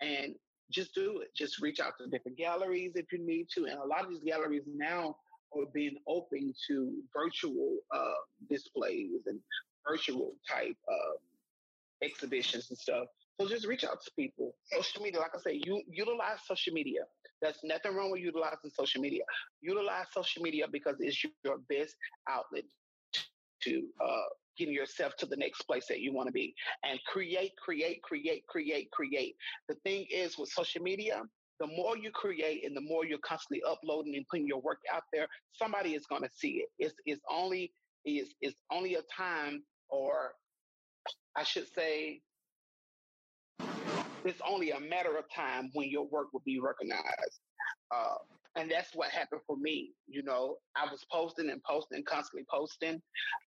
And 0.00 0.34
just 0.70 0.94
do 0.94 1.20
it. 1.20 1.28
Just 1.36 1.60
reach 1.60 1.80
out 1.80 1.94
to 1.98 2.06
different 2.08 2.38
galleries 2.38 2.92
if 2.94 3.06
you 3.12 3.24
need 3.24 3.48
to. 3.54 3.64
And 3.66 3.78
a 3.78 3.84
lot 3.86 4.04
of 4.04 4.10
these 4.10 4.22
galleries 4.24 4.62
now 4.66 5.16
are 5.56 5.66
being 5.72 5.96
open 6.06 6.52
to 6.68 6.92
virtual 7.14 7.78
uh, 7.94 8.20
displays 8.50 9.22
and 9.26 9.40
virtual 9.88 10.34
type 10.48 10.76
um, 10.88 11.16
exhibitions 12.02 12.68
and 12.70 12.78
stuff. 12.78 13.06
So 13.40 13.48
just 13.48 13.66
reach 13.66 13.84
out 13.84 14.02
to 14.04 14.10
people. 14.18 14.54
Social 14.64 15.02
media, 15.02 15.20
like 15.20 15.30
I 15.34 15.38
say, 15.38 15.60
you 15.64 15.82
utilize 15.88 16.38
social 16.46 16.72
media. 16.72 17.02
There's 17.40 17.58
nothing 17.62 17.94
wrong 17.94 18.10
with 18.10 18.20
utilizing 18.20 18.70
social 18.72 19.00
media. 19.00 19.22
Utilize 19.60 20.06
social 20.12 20.42
media 20.42 20.66
because 20.70 20.96
it's 21.00 21.22
your 21.44 21.58
best 21.68 21.94
outlet 22.28 22.64
to 23.62 23.82
uh, 24.04 24.28
getting 24.56 24.74
yourself 24.74 25.16
to 25.16 25.26
the 25.26 25.36
next 25.36 25.62
place 25.62 25.86
that 25.88 26.00
you 26.00 26.12
want 26.12 26.28
to 26.28 26.32
be. 26.32 26.54
And 26.84 26.98
create, 27.06 27.52
create, 27.56 28.02
create, 28.02 28.46
create, 28.46 28.90
create. 28.90 29.36
The 29.68 29.76
thing 29.84 30.06
is 30.12 30.38
with 30.38 30.48
social 30.50 30.82
media, 30.82 31.22
the 31.60 31.66
more 31.66 31.96
you 31.96 32.10
create 32.12 32.64
and 32.64 32.76
the 32.76 32.80
more 32.80 33.04
you're 33.04 33.18
constantly 33.18 33.62
uploading 33.68 34.14
and 34.16 34.26
putting 34.28 34.46
your 34.46 34.60
work 34.60 34.78
out 34.92 35.02
there, 35.12 35.26
somebody 35.52 35.94
is 35.94 36.06
going 36.06 36.22
to 36.22 36.30
see 36.34 36.62
it. 36.64 36.68
It's, 36.78 36.94
it's 37.04 37.22
only 37.30 37.72
it's, 38.04 38.34
it's 38.40 38.60
only 38.72 38.94
a 38.94 39.02
time, 39.14 39.62
or 39.88 40.32
I 41.36 41.42
should 41.42 41.66
say, 41.74 42.20
it's 44.28 44.40
only 44.46 44.70
a 44.70 44.80
matter 44.80 45.16
of 45.18 45.24
time 45.34 45.70
when 45.74 45.88
your 45.88 46.06
work 46.06 46.28
will 46.32 46.42
be 46.44 46.60
recognized. 46.60 47.40
Uh, 47.94 48.16
and 48.56 48.70
that's 48.70 48.90
what 48.94 49.10
happened 49.10 49.40
for 49.46 49.56
me. 49.56 49.92
You 50.06 50.22
know, 50.22 50.56
I 50.76 50.90
was 50.90 51.04
posting 51.12 51.50
and 51.50 51.62
posting, 51.62 52.04
constantly 52.04 52.44
posting. 52.50 53.00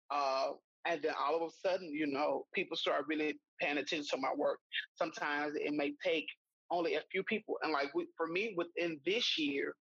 Uh, 0.09 0.51
and 0.85 1.01
then 1.01 1.13
all 1.19 1.35
of 1.35 1.41
a 1.43 1.67
sudden, 1.67 1.91
you 1.93 2.07
know, 2.07 2.45
people 2.53 2.75
start 2.75 3.05
really 3.07 3.35
paying 3.59 3.77
attention 3.77 4.05
to 4.11 4.17
my 4.17 4.33
work. 4.35 4.57
Sometimes 4.95 5.53
it 5.55 5.73
may 5.73 5.93
take 6.03 6.25
only 6.71 6.95
a 6.95 7.01
few 7.11 7.23
people, 7.23 7.55
and 7.61 7.73
like 7.73 7.93
we, 7.93 8.07
for 8.15 8.27
me, 8.27 8.55
within 8.55 8.99
this 9.05 9.37
year, 9.37 9.75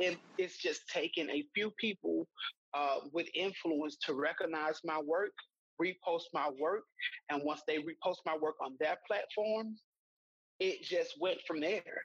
it, 0.00 0.18
it's 0.36 0.58
just 0.58 0.82
taking 0.88 1.30
a 1.30 1.44
few 1.54 1.70
people 1.78 2.26
uh, 2.74 2.96
with 3.12 3.28
influence 3.34 3.96
to 4.04 4.14
recognize 4.14 4.80
my 4.84 5.00
work, 5.00 5.32
repost 5.80 6.24
my 6.32 6.48
work, 6.58 6.82
and 7.30 7.42
once 7.44 7.62
they 7.66 7.78
repost 7.78 8.18
my 8.26 8.36
work 8.36 8.56
on 8.64 8.76
their 8.80 8.96
platform, 9.06 9.76
it 10.60 10.82
just 10.82 11.14
went 11.20 11.38
from 11.46 11.60
there. 11.60 12.04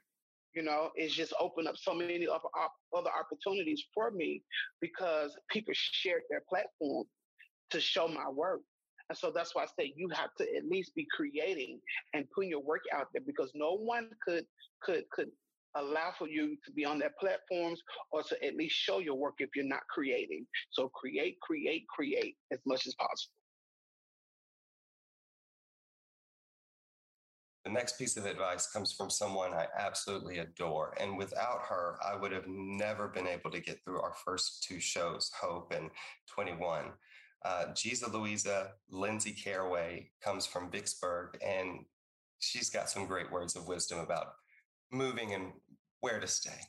You 0.55 0.63
know, 0.63 0.89
it's 0.95 1.13
just 1.13 1.33
opened 1.39 1.67
up 1.67 1.77
so 1.77 1.93
many 1.93 2.27
other 2.27 3.09
opportunities 3.11 3.83
for 3.93 4.11
me 4.11 4.41
because 4.81 5.37
people 5.51 5.73
shared 5.75 6.23
their 6.29 6.41
platform 6.49 7.05
to 7.69 7.79
show 7.79 8.07
my 8.07 8.27
work. 8.29 8.61
And 9.09 9.17
so 9.17 9.31
that's 9.33 9.55
why 9.55 9.63
I 9.63 9.67
say 9.79 9.93
you 9.95 10.09
have 10.09 10.33
to 10.37 10.43
at 10.55 10.65
least 10.65 10.93
be 10.95 11.07
creating 11.11 11.79
and 12.13 12.25
putting 12.33 12.49
your 12.49 12.61
work 12.61 12.81
out 12.93 13.07
there 13.13 13.23
because 13.25 13.51
no 13.55 13.75
one 13.75 14.09
could 14.25 14.45
could 14.81 15.03
could 15.11 15.29
allow 15.75 16.11
for 16.17 16.27
you 16.27 16.57
to 16.65 16.71
be 16.71 16.85
on 16.85 16.99
their 16.99 17.13
platforms 17.19 17.81
or 18.11 18.23
to 18.23 18.45
at 18.45 18.55
least 18.55 18.75
show 18.75 18.99
your 18.99 19.15
work 19.15 19.35
if 19.39 19.49
you're 19.55 19.65
not 19.65 19.81
creating. 19.89 20.45
So 20.71 20.89
create, 20.89 21.39
create, 21.41 21.85
create 21.87 22.35
as 22.51 22.59
much 22.65 22.87
as 22.87 22.95
possible. 22.95 23.38
The 27.69 27.75
next 27.75 27.99
piece 27.99 28.17
of 28.17 28.25
advice 28.25 28.65
comes 28.65 28.91
from 28.91 29.11
someone 29.11 29.53
I 29.53 29.67
absolutely 29.77 30.39
adore. 30.39 30.95
And 30.99 31.15
without 31.19 31.59
her, 31.69 31.99
I 32.03 32.15
would 32.15 32.31
have 32.31 32.47
never 32.47 33.07
been 33.07 33.27
able 33.27 33.51
to 33.51 33.59
get 33.59 33.83
through 33.83 34.01
our 34.01 34.15
first 34.25 34.63
two 34.63 34.79
shows, 34.79 35.29
Hope 35.39 35.71
and 35.71 35.91
21. 36.25 36.85
Uh, 37.45 37.65
Giza 37.75 38.09
Louisa 38.09 38.71
Lindsay 38.89 39.33
Caraway 39.33 40.09
comes 40.19 40.47
from 40.47 40.71
Vicksburg, 40.71 41.37
and 41.45 41.85
she's 42.39 42.71
got 42.71 42.89
some 42.89 43.05
great 43.05 43.31
words 43.31 43.55
of 43.55 43.67
wisdom 43.67 43.99
about 43.99 44.33
moving 44.91 45.35
and 45.35 45.51
where 45.99 46.19
to 46.19 46.27
stay. 46.27 46.59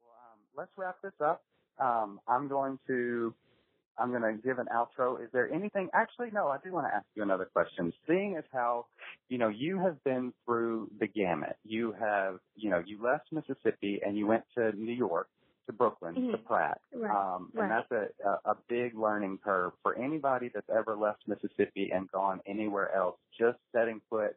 Well, 0.00 0.14
um, 0.32 0.38
let's 0.56 0.72
wrap 0.78 1.02
this 1.02 1.20
up. 1.22 1.42
Um, 1.78 2.18
I'm 2.26 2.48
going 2.48 2.78
to 2.86 3.34
I'm 3.98 4.10
going 4.10 4.22
to 4.22 4.42
give 4.42 4.58
an 4.58 4.66
outro. 4.74 5.22
Is 5.22 5.28
there 5.32 5.52
anything? 5.52 5.88
Actually, 5.92 6.30
no. 6.32 6.48
I 6.48 6.58
do 6.62 6.72
want 6.72 6.86
to 6.86 6.94
ask 6.94 7.06
you 7.14 7.22
another 7.22 7.46
question. 7.46 7.92
Seeing 8.06 8.36
as 8.36 8.44
how 8.52 8.86
you 9.28 9.38
know 9.38 9.48
you 9.48 9.78
have 9.78 10.02
been 10.04 10.32
through 10.44 10.90
the 11.00 11.06
gamut. 11.06 11.56
You 11.64 11.94
have 11.98 12.38
you 12.54 12.70
know 12.70 12.82
you 12.84 13.02
left 13.02 13.32
Mississippi 13.32 14.00
and 14.04 14.16
you 14.16 14.26
went 14.26 14.44
to 14.56 14.72
New 14.72 14.92
York 14.92 15.28
to 15.66 15.72
Brooklyn, 15.72 16.14
mm-hmm. 16.14 16.30
to 16.32 16.38
Pratt. 16.38 16.80
Right. 16.94 17.10
Um, 17.10 17.50
and 17.54 17.68
right. 17.68 17.84
that's 17.90 18.12
a, 18.24 18.28
a, 18.28 18.52
a 18.52 18.56
big 18.68 18.96
learning 18.96 19.38
curve 19.44 19.72
for 19.82 19.96
anybody 19.96 20.50
that's 20.52 20.68
ever 20.74 20.96
left 20.96 21.22
Mississippi 21.26 21.90
and 21.92 22.10
gone 22.10 22.40
anywhere 22.46 22.94
else. 22.94 23.16
Just 23.38 23.58
setting 23.72 24.00
foot 24.08 24.36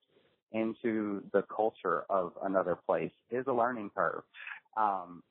into 0.51 1.21
the 1.31 1.43
culture 1.55 2.03
of 2.09 2.33
another 2.43 2.77
place 2.87 3.11
is 3.29 3.45
a 3.47 3.53
learning 3.53 3.91
curve. 3.95 4.23
Um, 4.75 5.23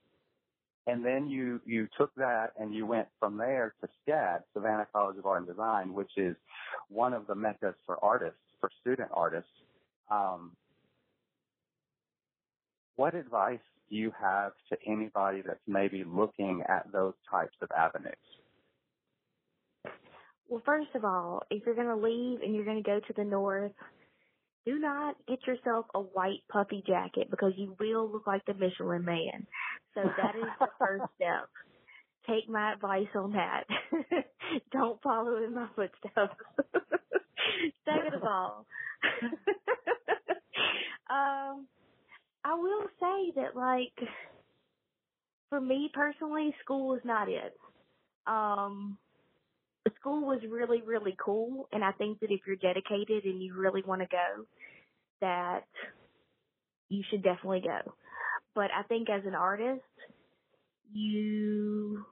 and 0.88 1.04
then 1.04 1.28
you, 1.28 1.60
you 1.66 1.86
took 1.98 2.14
that 2.14 2.52
and 2.58 2.74
you 2.74 2.86
went 2.86 3.08
from 3.20 3.36
there 3.36 3.74
to 3.82 3.88
SCAD, 4.08 4.40
Savannah 4.54 4.86
College 4.90 5.18
of 5.18 5.26
Art 5.26 5.40
and 5.40 5.46
Design, 5.46 5.92
which 5.92 6.10
is 6.16 6.34
one 6.88 7.12
of 7.12 7.26
the 7.26 7.34
meccas 7.34 7.74
for 7.84 8.02
artists, 8.02 8.40
for 8.58 8.70
student 8.80 9.10
artists. 9.12 9.50
Um, 10.10 10.52
what 12.96 13.14
advice 13.14 13.60
do 13.90 13.96
you 13.96 14.12
have 14.18 14.52
to 14.70 14.78
anybody 14.86 15.42
that's 15.46 15.60
maybe 15.66 16.04
looking 16.04 16.62
at 16.66 16.90
those 16.90 17.14
types 17.30 17.54
of 17.60 17.68
avenues? 17.76 18.14
Well, 20.48 20.62
first 20.64 20.88
of 20.94 21.04
all, 21.04 21.42
if 21.50 21.66
you're 21.66 21.74
going 21.74 21.88
to 21.88 21.96
leave 21.96 22.40
and 22.40 22.54
you're 22.54 22.64
going 22.64 22.82
to 22.82 22.90
go 22.90 22.98
to 22.98 23.12
the 23.14 23.24
north, 23.24 23.72
do 24.68 24.78
not 24.78 25.16
get 25.26 25.38
yourself 25.46 25.86
a 25.94 26.00
white 26.00 26.42
puffy 26.50 26.82
jacket 26.86 27.30
because 27.30 27.52
you 27.56 27.74
will 27.80 28.10
look 28.10 28.26
like 28.26 28.44
the 28.44 28.52
Michelin 28.52 29.04
man. 29.04 29.46
So 29.94 30.02
that 30.02 30.36
is 30.36 30.44
the 30.60 30.68
first 30.78 31.04
step. 31.16 31.48
Take 32.26 32.48
my 32.48 32.74
advice 32.74 33.06
on 33.14 33.32
that. 33.32 33.64
Don't 34.72 35.00
follow 35.02 35.42
in 35.42 35.54
my 35.54 35.68
footsteps. 35.74 36.36
Second 37.86 38.14
of 38.14 38.22
all, 38.24 38.66
um, 41.08 41.66
I 42.44 42.54
will 42.54 42.86
say 43.00 43.32
that 43.36 43.56
like 43.56 44.08
for 45.48 45.60
me 45.60 45.90
personally, 45.94 46.54
school 46.62 46.94
is 46.94 47.00
not 47.04 47.30
it. 47.30 47.54
Um, 48.26 48.98
school 50.00 50.26
was 50.26 50.40
really, 50.48 50.82
really 50.82 51.16
cool, 51.24 51.68
and 51.72 51.84
I 51.84 51.92
think 51.92 52.20
that 52.20 52.30
if 52.30 52.40
you're 52.46 52.56
dedicated 52.56 53.24
and 53.24 53.42
you 53.42 53.54
really 53.54 53.82
want 53.86 54.02
to 54.02 54.08
go, 54.08 54.44
that 55.20 55.64
you 56.88 57.02
should 57.10 57.22
definitely 57.22 57.62
go. 57.62 57.92
But 58.54 58.70
I 58.76 58.82
think 58.84 59.08
as 59.10 59.22
an 59.26 59.34
artist, 59.34 59.82
you 60.92 62.04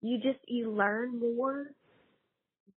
you 0.00 0.18
just 0.18 0.38
you 0.46 0.70
learn 0.70 1.18
more 1.18 1.66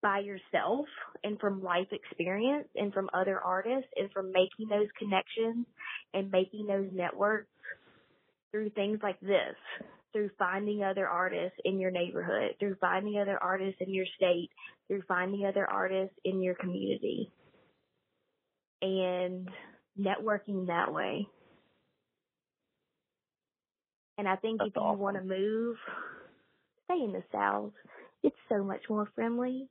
by 0.01 0.19
yourself 0.19 0.87
and 1.23 1.39
from 1.39 1.63
life 1.63 1.87
experience 1.91 2.67
and 2.75 2.93
from 2.93 3.09
other 3.13 3.39
artists 3.39 3.89
and 3.95 4.11
from 4.11 4.31
making 4.31 4.67
those 4.69 4.87
connections 4.97 5.65
and 6.13 6.31
making 6.31 6.65
those 6.65 6.87
networks 6.91 7.47
through 8.51 8.69
things 8.71 8.99
like 9.03 9.19
this, 9.21 9.55
through 10.13 10.29
finding 10.37 10.83
other 10.83 11.07
artists 11.07 11.57
in 11.65 11.79
your 11.79 11.91
neighborhood, 11.91 12.55
through 12.59 12.75
finding 12.81 13.19
other 13.19 13.37
artists 13.41 13.81
in 13.81 13.93
your 13.93 14.05
state, 14.15 14.49
through 14.87 15.03
finding 15.07 15.45
other 15.45 15.69
artists 15.69 16.15
in 16.25 16.41
your 16.41 16.55
community 16.55 17.31
and 18.81 19.49
networking 19.99 20.67
that 20.67 20.91
way. 20.91 21.27
And 24.17 24.27
I 24.27 24.35
think 24.35 24.59
That's 24.59 24.69
if 24.69 24.77
awesome. 24.77 24.97
you 24.97 25.03
want 25.03 25.17
to 25.17 25.23
move, 25.23 25.77
stay 26.85 27.03
in 27.03 27.11
the 27.11 27.23
South. 27.31 27.73
It's 28.23 28.35
so 28.49 28.63
much 28.63 28.81
more 28.89 29.07
friendly. 29.15 29.67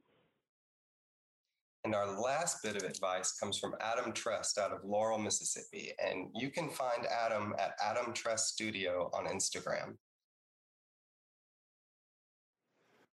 And 1.85 1.95
our 1.95 2.21
last 2.21 2.63
bit 2.63 2.77
of 2.77 2.83
advice 2.83 3.33
comes 3.33 3.59
from 3.59 3.75
Adam 3.81 4.13
Trust 4.13 4.59
out 4.59 4.73
of 4.73 4.85
Laurel, 4.85 5.19
Mississippi. 5.19 5.93
And 6.05 6.29
you 6.35 6.51
can 6.51 6.69
find 6.69 7.07
Adam 7.07 7.55
at 7.59 7.73
Adam 7.83 8.13
Trust 8.13 8.49
Studio 8.49 9.11
on 9.15 9.27
Instagram. 9.27 9.97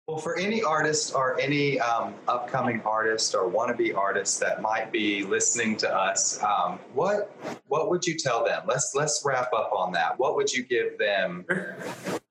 Well, 0.08 0.18
for 0.18 0.36
any 0.36 0.64
artist 0.64 1.14
or 1.14 1.40
any 1.40 1.78
um, 1.78 2.14
upcoming 2.26 2.82
artist 2.84 3.36
or 3.36 3.48
wannabe 3.48 3.96
artist 3.96 4.40
that 4.40 4.60
might 4.60 4.90
be 4.90 5.22
listening 5.22 5.76
to 5.76 5.94
us, 5.94 6.42
um, 6.42 6.80
what 6.92 7.30
what 7.68 7.88
would 7.88 8.04
you 8.04 8.16
tell 8.16 8.44
them? 8.44 8.64
Let's 8.66 8.92
let's 8.96 9.22
wrap 9.24 9.52
up 9.52 9.70
on 9.72 9.92
that. 9.92 10.18
What 10.18 10.34
would 10.34 10.52
you 10.52 10.64
give 10.64 10.98
them? 10.98 11.46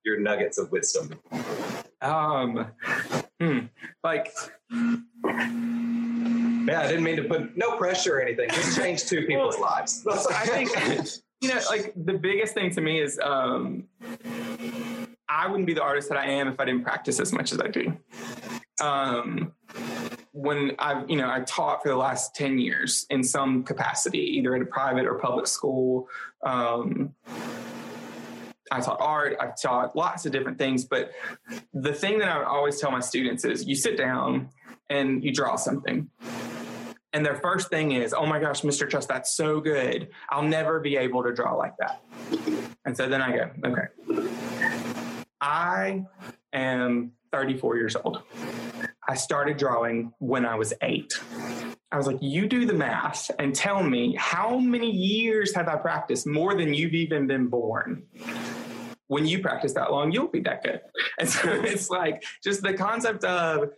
Your 0.03 0.19
nuggets 0.19 0.57
of 0.57 0.69
wisdom. 0.71 1.17
Um, 2.01 2.67
hmm, 3.39 3.59
like. 4.03 4.33
Yeah, 6.67 6.81
I 6.81 6.87
didn't 6.87 7.03
mean 7.03 7.15
to 7.15 7.23
put 7.23 7.57
no 7.57 7.77
pressure 7.77 8.17
or 8.17 8.21
anything. 8.21 8.49
Just 8.49 8.77
change 8.77 9.05
two 9.05 9.25
people's 9.25 9.57
well, 9.57 9.71
lives. 9.71 10.05
I 10.29 10.45
think 10.45 10.69
you 11.41 11.49
know, 11.49 11.59
like 11.69 11.93
the 11.95 12.13
biggest 12.13 12.53
thing 12.53 12.69
to 12.71 12.81
me 12.81 13.01
is 13.01 13.19
um, 13.19 13.85
I 15.31 15.47
wouldn't 15.47 15.65
be 15.65 15.73
the 15.73 15.81
artist 15.81 16.09
that 16.09 16.17
I 16.17 16.25
am 16.25 16.49
if 16.49 16.59
I 16.59 16.65
didn't 16.65 16.83
practice 16.83 17.19
as 17.21 17.31
much 17.31 17.53
as 17.53 17.61
I 17.61 17.67
do. 17.67 17.97
Um, 18.81 19.53
when 20.33 20.75
I've, 20.77 21.09
you 21.09 21.15
know, 21.15 21.29
I 21.29 21.41
taught 21.41 21.81
for 21.81 21.89
the 21.89 21.95
last 21.95 22.35
10 22.35 22.59
years 22.59 23.05
in 23.09 23.23
some 23.23 23.63
capacity, 23.63 24.19
either 24.19 24.55
at 24.55 24.61
a 24.61 24.65
private 24.65 25.05
or 25.05 25.15
public 25.15 25.47
school. 25.47 26.09
Um, 26.45 27.13
I 28.71 28.81
taught 28.81 28.99
art, 28.99 29.37
I've 29.39 29.59
taught 29.59 29.95
lots 29.95 30.25
of 30.25 30.33
different 30.33 30.57
things, 30.57 30.83
but 30.83 31.11
the 31.73 31.93
thing 31.93 32.19
that 32.19 32.27
I 32.27 32.37
would 32.37 32.47
always 32.47 32.79
tell 32.79 32.91
my 32.91 33.01
students 33.01 33.45
is 33.45 33.65
you 33.65 33.75
sit 33.75 33.97
down 33.97 34.49
and 34.89 35.23
you 35.23 35.33
draw 35.33 35.55
something. 35.55 36.09
And 37.13 37.25
their 37.25 37.35
first 37.35 37.69
thing 37.69 37.91
is, 37.91 38.13
oh 38.13 38.25
my 38.25 38.39
gosh, 38.39 38.61
Mr. 38.61 38.89
Trust, 38.89 39.09
that's 39.09 39.35
so 39.35 39.59
good. 39.59 40.09
I'll 40.29 40.43
never 40.43 40.79
be 40.79 40.95
able 40.97 41.23
to 41.23 41.33
draw 41.33 41.53
like 41.55 41.73
that. 41.77 42.01
And 42.85 42.95
so 42.95 43.07
then 43.07 43.21
I 43.21 43.35
go, 43.35 43.51
okay, 43.65 44.20
I 45.41 46.05
am 46.53 47.13
34 47.31 47.77
years 47.77 47.95
old. 47.95 48.21
I 49.07 49.15
started 49.15 49.57
drawing 49.57 50.13
when 50.19 50.45
I 50.45 50.55
was 50.55 50.73
eight. 50.83 51.19
I 51.91 51.97
was 51.97 52.07
like, 52.07 52.19
you 52.21 52.47
do 52.47 52.65
the 52.65 52.73
math 52.73 53.31
and 53.39 53.53
tell 53.53 53.83
me 53.83 54.15
how 54.17 54.57
many 54.57 54.89
years 54.89 55.53
have 55.55 55.67
I 55.67 55.75
practiced 55.75 56.25
more 56.27 56.55
than 56.55 56.73
you've 56.73 56.93
even 56.93 57.27
been 57.27 57.47
born? 57.47 58.03
When 59.07 59.25
you 59.25 59.39
practice 59.39 59.73
that 59.73 59.91
long, 59.91 60.11
you'll 60.11 60.29
be 60.29 60.39
that 60.41 60.63
good. 60.63 60.79
And 61.19 61.27
so 61.27 61.51
it's 61.51 61.89
like 61.89 62.23
just 62.43 62.61
the 62.61 62.73
concept 62.73 63.25
of 63.25 63.71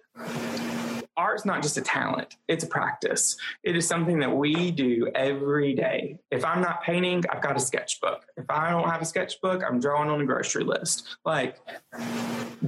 art's 1.17 1.46
not 1.46 1.62
just 1.62 1.77
a 1.77 1.82
talent, 1.82 2.38
it's 2.48 2.63
a 2.63 2.67
practice. 2.67 3.38
It 3.63 3.75
is 3.75 3.88
something 3.88 4.20
that 4.20 4.36
we 4.36 4.72
do 4.72 5.10
every 5.15 5.74
day. 5.74 6.20
If 6.32 6.43
I'm 6.46 6.62
not 6.62 6.84
painting, 6.84 7.24
I've 7.32 7.41
got 7.41 7.55
a 7.55 7.60
sketchbook. 7.60 8.25
If 8.38 8.46
I 8.50 8.72
don't 8.72 8.89
have 8.89 9.01
a 9.01 9.05
sketchbook, 9.05 9.63
I'm 9.63 9.79
drawing 9.79 10.10
on 10.10 10.22
a 10.22 10.25
grocery 10.25 10.63
list. 10.63 11.17
Like 11.25 11.60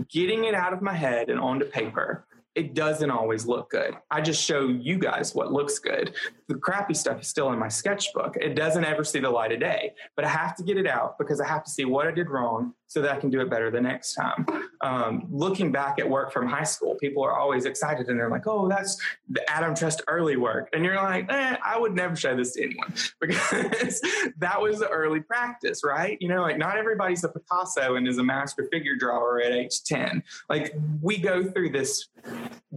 getting 0.09 0.45
it 0.45 0.55
out 0.55 0.73
of 0.73 0.81
my 0.81 0.93
head 0.93 1.29
and 1.29 1.39
onto 1.39 1.65
paper 1.65 2.25
it 2.55 2.73
doesn't 2.73 3.11
always 3.11 3.45
look 3.45 3.69
good. 3.69 3.95
I 4.09 4.21
just 4.21 4.41
show 4.41 4.67
you 4.67 4.97
guys 4.97 5.35
what 5.35 5.51
looks 5.51 5.77
good. 5.77 6.15
The 6.47 6.55
crappy 6.55 6.93
stuff 6.93 7.21
is 7.21 7.27
still 7.27 7.51
in 7.51 7.59
my 7.59 7.67
sketchbook. 7.67 8.37
It 8.37 8.55
doesn't 8.55 8.85
ever 8.85 9.03
see 9.03 9.19
the 9.19 9.29
light 9.29 9.51
of 9.51 9.59
day, 9.59 9.91
but 10.15 10.23
I 10.23 10.29
have 10.29 10.55
to 10.55 10.63
get 10.63 10.77
it 10.77 10.87
out 10.87 11.17
because 11.19 11.41
I 11.41 11.47
have 11.47 11.65
to 11.65 11.69
see 11.69 11.83
what 11.83 12.07
I 12.07 12.11
did 12.11 12.29
wrong 12.29 12.73
so 12.87 13.01
that 13.01 13.11
I 13.11 13.19
can 13.19 13.29
do 13.29 13.41
it 13.41 13.49
better 13.49 13.71
the 13.71 13.81
next 13.81 14.13
time. 14.13 14.45
Um, 14.81 15.27
looking 15.29 15.71
back 15.71 15.99
at 15.99 16.09
work 16.09 16.31
from 16.31 16.47
high 16.47 16.63
school, 16.63 16.95
people 16.95 17.23
are 17.23 17.37
always 17.37 17.65
excited 17.65 18.07
and 18.07 18.19
they're 18.19 18.29
like, 18.29 18.47
oh, 18.47 18.67
that's 18.67 18.97
the 19.29 19.49
Adam 19.49 19.73
Trust 19.73 20.01
early 20.07 20.37
work. 20.37 20.69
And 20.73 20.85
you're 20.85 20.95
like, 20.95 21.31
eh, 21.31 21.57
I 21.65 21.77
would 21.77 21.95
never 21.95 22.15
show 22.15 22.35
this 22.35 22.53
to 22.53 22.63
anyone 22.63 22.93
because 23.21 24.01
that 24.37 24.61
was 24.61 24.79
the 24.79 24.89
early 24.89 25.21
practice, 25.21 25.81
right? 25.83 26.17
You 26.21 26.29
know, 26.29 26.41
like 26.41 26.57
not 26.57 26.77
everybody's 26.77 27.23
a 27.23 27.29
Picasso 27.29 27.95
and 27.95 28.07
is 28.07 28.17
a 28.17 28.23
master 28.23 28.67
figure 28.71 28.95
drawer 28.95 29.41
at 29.41 29.51
age 29.51 29.83
10. 29.83 30.23
Like 30.49 30.75
we 31.01 31.17
go 31.17 31.43
through 31.43 31.69
this 31.69 32.07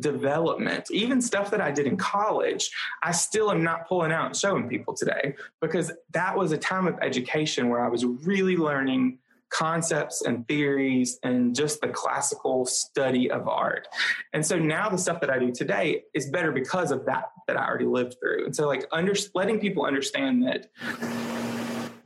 development, 0.00 0.91
even 0.91 1.21
stuff 1.21 1.50
that 1.50 1.61
I 1.61 1.71
did 1.71 1.87
in 1.87 1.97
college, 1.97 2.71
I 3.03 3.12
still 3.12 3.50
am 3.50 3.62
not 3.62 3.88
pulling 3.88 4.12
out 4.12 4.27
and 4.27 4.37
showing 4.37 4.69
people 4.69 4.95
today 4.95 5.35
because 5.61 5.93
that 6.12 6.37
was 6.37 6.53
a 6.53 6.59
time 6.59 6.87
of 6.87 6.99
education 7.03 7.69
where 7.69 7.85
I 7.85 7.88
was 7.88 8.05
really 8.05 8.57
learning 8.57 9.19
concepts 9.50 10.23
and 10.23 10.47
theories 10.47 11.19
and 11.23 11.55
just 11.55 11.81
the 11.81 11.88
classical 11.88 12.67
study 12.67 13.31
of 13.31 13.49
art. 13.49 13.88
And 14.33 14.45
so 14.45 14.59
now 14.59 14.88
the 14.88 14.99
stuff 14.99 15.21
that 15.21 15.31
I 15.31 15.38
do 15.38 15.52
today 15.52 16.02
is 16.14 16.28
better 16.31 16.52
because 16.52 16.90
of 16.90 17.07
that 17.07 17.31
that 17.47 17.57
I 17.57 17.67
already 17.67 17.87
lived 17.87 18.17
through. 18.21 18.45
And 18.45 18.55
so 18.55 18.67
like 18.67 18.87
under, 18.93 19.14
letting 19.35 19.59
people 19.59 19.85
understand 19.85 20.47
that 20.47 20.69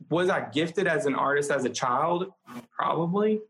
was 0.08 0.28
I 0.28 0.48
gifted 0.50 0.86
as 0.86 1.06
an 1.06 1.14
artist 1.14 1.50
as 1.50 1.64
a 1.64 1.70
child? 1.70 2.32
Probably. 2.70 3.40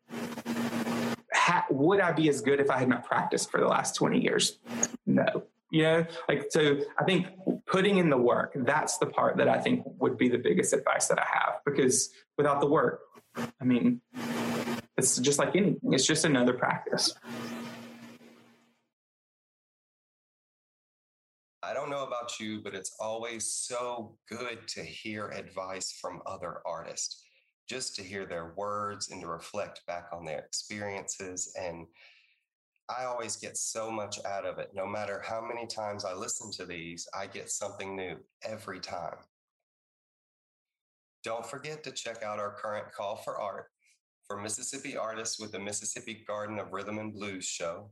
Ha- 1.35 1.67
would 1.71 2.01
I 2.01 2.13
be 2.13 2.29
as 2.29 2.41
good 2.41 2.61
if 2.61 2.71
I 2.71 2.79
had 2.79 2.89
not 2.89 3.05
practiced 3.05 3.51
for 3.51 3.61
the 3.61 3.67
last 3.67 3.97
20 3.97 4.21
years? 4.21 4.59
No. 5.05 5.45
You 5.73 5.83
know, 5.83 6.07
like, 6.29 6.47
so 6.51 6.81
I 6.99 7.05
think 7.05 7.27
putting 7.67 7.97
in 7.97 8.11
the 8.11 8.17
work, 8.17 8.53
that's 8.55 8.99
the 8.99 9.07
part 9.07 9.39
that 9.39 9.49
I 9.49 9.59
think 9.59 9.83
would 9.99 10.19
be 10.19 10.29
the 10.29 10.39
biggest 10.39 10.73
advice 10.75 11.09
that 11.09 11.19
I 11.19 11.27
have 11.33 11.61
because 11.65 12.11
without 12.37 12.61
the 12.61 12.67
work, 12.67 13.01
I 13.37 13.65
mean, 13.65 14.01
it's 14.97 15.19
just 15.19 15.39
like 15.39 15.57
anything, 15.57 15.93
it's 15.93 16.07
just 16.07 16.25
another 16.25 16.53
practice. 16.53 17.15
I 21.65 21.73
don't 21.75 21.91
know 21.91 22.05
about 22.05 22.41
you, 22.41 22.61
but 22.63 22.75
it's 22.75 22.97
always 22.99 23.45
so 23.45 24.17
good 24.29 24.67
to 24.69 24.83
hear 24.83 25.29
advice 25.29 25.93
from 25.93 26.21
other 26.27 26.59
artists, 26.67 27.25
just 27.69 27.95
to 27.97 28.03
hear 28.03 28.27
their 28.27 28.53
words 28.57 29.11
and 29.11 29.21
to 29.23 29.29
reflect 29.29 29.87
back 29.87 30.09
on 30.13 30.25
their 30.25 30.41
experiences. 30.41 31.55
And 31.59 31.87
I 32.89 33.05
always 33.05 33.37
get 33.37 33.57
so 33.57 33.91
much 33.91 34.19
out 34.25 34.45
of 34.45 34.59
it. 34.59 34.73
No 34.75 34.87
matter 34.87 35.23
how 35.25 35.41
many 35.41 35.67
times 35.67 36.05
I 36.05 36.15
listen 36.15 36.51
to 36.53 36.67
these, 36.67 37.09
I 37.15 37.27
get 37.27 37.49
something 37.49 37.97
new 37.97 38.17
every 38.43 38.81
time. 38.81 39.15
Don't 41.25 41.47
forget 41.47 41.85
to 41.85 41.93
check 41.93 42.23
out 42.23 42.39
our 42.39 42.53
current 42.53 42.93
call 42.93 43.17
for 43.17 43.41
art 43.41 43.67
for 44.27 44.41
Mississippi 44.41 44.97
artists 44.97 45.39
with 45.39 45.53
the 45.53 45.59
Mississippi 45.59 46.25
Garden 46.27 46.59
of 46.59 46.73
Rhythm 46.73 46.99
and 46.99 47.13
Blues 47.13 47.45
show. 47.45 47.91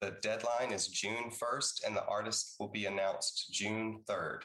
The 0.00 0.16
deadline 0.22 0.72
is 0.72 0.88
June 0.88 1.30
1st 1.30 1.86
and 1.86 1.94
the 1.94 2.04
artist 2.06 2.56
will 2.58 2.70
be 2.70 2.86
announced 2.86 3.52
June 3.52 4.00
3rd. 4.08 4.40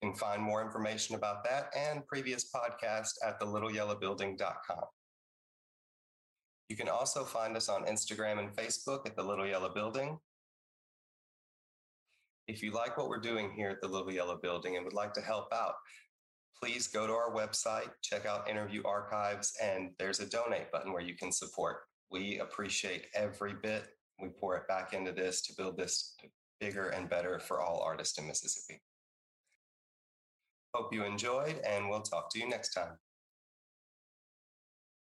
You 0.00 0.10
can 0.10 0.16
find 0.16 0.42
more 0.42 0.62
information 0.62 1.16
about 1.16 1.44
that 1.44 1.70
and 1.76 2.06
previous 2.06 2.50
podcast 2.50 3.10
at 3.26 3.40
thelittleyellowbuilding.com. 3.40 4.84
You 6.68 6.76
can 6.76 6.88
also 6.88 7.24
find 7.24 7.56
us 7.56 7.68
on 7.68 7.84
Instagram 7.84 8.38
and 8.38 8.54
Facebook 8.54 9.06
at 9.06 9.16
The 9.16 9.22
Little 9.22 9.46
Yellow 9.46 9.74
Building. 9.74 10.18
If 12.48 12.62
you 12.62 12.72
like 12.72 12.96
what 12.96 13.08
we're 13.08 13.20
doing 13.20 13.52
here 13.52 13.70
at 13.70 13.80
the 13.80 13.88
Little 13.88 14.12
Yellow 14.12 14.38
Building 14.42 14.76
and 14.76 14.84
would 14.84 14.94
like 14.94 15.12
to 15.14 15.20
help 15.20 15.52
out, 15.52 15.74
please 16.60 16.86
go 16.86 17.06
to 17.06 17.12
our 17.12 17.32
website, 17.32 17.90
check 18.02 18.26
out 18.26 18.48
interview 18.48 18.82
archives, 18.84 19.52
and 19.62 19.90
there's 19.98 20.20
a 20.20 20.28
donate 20.28 20.70
button 20.72 20.92
where 20.92 21.02
you 21.02 21.14
can 21.14 21.32
support. 21.32 21.78
We 22.10 22.38
appreciate 22.38 23.06
every 23.14 23.54
bit. 23.54 23.84
We 24.20 24.28
pour 24.28 24.56
it 24.56 24.68
back 24.68 24.92
into 24.92 25.12
this 25.12 25.42
to 25.42 25.54
build 25.56 25.76
this 25.76 26.16
bigger 26.60 26.88
and 26.90 27.08
better 27.08 27.40
for 27.40 27.60
all 27.60 27.80
artists 27.80 28.18
in 28.18 28.26
Mississippi. 28.26 28.80
Hope 30.74 30.94
you 30.94 31.04
enjoyed, 31.04 31.60
and 31.66 31.88
we'll 31.88 32.02
talk 32.02 32.30
to 32.32 32.38
you 32.38 32.48
next 32.48 32.72
time. 32.72 32.96